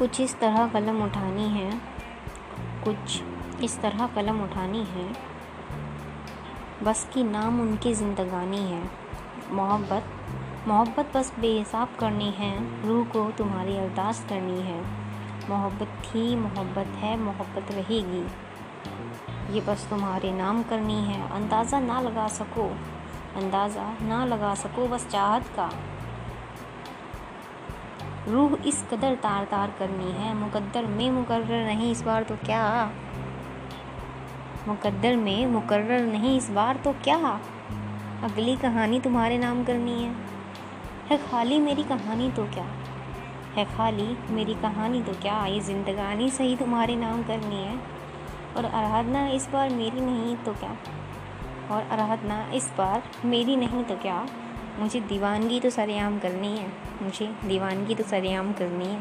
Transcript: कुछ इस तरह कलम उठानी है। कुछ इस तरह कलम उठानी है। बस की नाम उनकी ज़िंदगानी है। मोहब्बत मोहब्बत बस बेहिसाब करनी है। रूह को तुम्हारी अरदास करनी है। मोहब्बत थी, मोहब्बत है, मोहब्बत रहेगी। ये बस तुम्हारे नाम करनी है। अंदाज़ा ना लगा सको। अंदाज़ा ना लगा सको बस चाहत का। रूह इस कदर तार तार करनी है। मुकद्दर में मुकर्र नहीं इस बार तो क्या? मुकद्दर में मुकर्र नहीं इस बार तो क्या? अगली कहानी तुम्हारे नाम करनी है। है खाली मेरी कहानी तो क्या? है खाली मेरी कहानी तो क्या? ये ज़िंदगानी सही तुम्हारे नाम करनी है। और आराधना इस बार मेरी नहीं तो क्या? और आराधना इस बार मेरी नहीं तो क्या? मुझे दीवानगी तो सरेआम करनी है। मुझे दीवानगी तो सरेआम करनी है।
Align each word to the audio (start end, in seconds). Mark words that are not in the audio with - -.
कुछ 0.00 0.20
इस 0.20 0.40
तरह 0.40 0.66
कलम 0.66 1.02
उठानी 1.02 1.48
है। 1.48 1.70
कुछ 2.84 3.22
इस 3.62 3.80
तरह 3.80 4.06
कलम 4.06 4.42
उठानी 4.42 4.84
है। 4.84 5.12
बस 6.84 7.10
की 7.14 7.24
नाम 7.24 7.60
उनकी 7.60 7.94
ज़िंदगानी 7.94 8.58
है। 8.58 8.82
मोहब्बत 9.52 10.04
मोहब्बत 10.68 11.12
बस 11.16 11.32
बेहिसाब 11.40 11.88
करनी 12.00 12.30
है। 12.30 12.52
रूह 12.88 13.04
को 13.04 13.30
तुम्हारी 13.30 13.76
अरदास 13.76 14.24
करनी 14.28 14.60
है। 14.60 14.80
मोहब्बत 15.50 15.88
थी, 16.04 16.36
मोहब्बत 16.36 16.86
है, 16.86 17.16
मोहब्बत 17.16 17.72
रहेगी। 17.72 18.24
ये 19.54 19.60
बस 19.60 19.86
तुम्हारे 19.90 20.32
नाम 20.32 20.62
करनी 20.62 21.00
है। 21.04 21.30
अंदाज़ा 21.30 21.80
ना 21.80 22.00
लगा 22.00 22.28
सको। 22.28 22.68
अंदाज़ा 23.36 23.96
ना 24.02 24.24
लगा 24.24 24.54
सको 24.54 24.88
बस 24.88 25.06
चाहत 25.06 25.42
का। 25.42 25.70
रूह 28.28 28.56
इस 28.66 28.82
कदर 28.90 29.14
तार 29.14 29.44
तार 29.44 29.70
करनी 29.78 30.10
है। 30.12 30.34
मुकद्दर 30.34 30.86
में 30.86 31.10
मुकर्र 31.10 31.64
नहीं 31.66 31.90
इस 31.92 32.02
बार 32.02 32.22
तो 32.22 32.36
क्या? 32.36 32.90
मुकद्दर 34.68 35.16
में 35.16 35.46
मुकर्र 35.46 36.00
नहीं 36.00 36.36
इस 36.36 36.50
बार 36.50 36.76
तो 36.76 36.92
क्या? 36.92 37.40
अगली 38.24 38.56
कहानी 38.56 39.00
तुम्हारे 39.00 39.38
नाम 39.38 39.64
करनी 39.64 40.02
है। 40.02 40.14
है 41.10 41.18
खाली 41.30 41.58
मेरी 41.58 41.82
कहानी 41.82 42.30
तो 42.30 42.44
क्या? 42.44 42.64
है 43.56 43.64
खाली 43.64 44.16
मेरी 44.30 44.54
कहानी 44.54 45.02
तो 45.02 45.12
क्या? 45.12 45.46
ये 45.46 45.60
ज़िंदगानी 45.60 46.30
सही 46.30 46.56
तुम्हारे 46.56 46.96
नाम 46.96 47.22
करनी 47.22 47.62
है। 47.64 47.78
और 48.56 48.66
आराधना 48.66 49.26
इस 49.28 49.48
बार 49.52 49.70
मेरी 49.70 50.00
नहीं 50.00 50.36
तो 50.36 50.52
क्या? 50.52 50.76
और 51.70 51.82
आराधना 51.82 52.44
इस 52.54 52.70
बार 52.78 53.02
मेरी 53.24 53.56
नहीं 53.56 53.84
तो 53.84 53.96
क्या? 53.96 54.26
मुझे 54.80 55.00
दीवानगी 55.00 55.60
तो 55.60 55.70
सरेआम 55.70 56.18
करनी 56.18 56.48
है। 56.48 56.72
मुझे 57.02 57.48
दीवानगी 57.48 57.94
तो 57.94 58.04
सरेआम 58.04 58.52
करनी 58.52 58.84
है। 58.84 59.00